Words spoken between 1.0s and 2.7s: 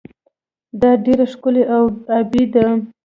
ډیره ښکلې او ابي ده.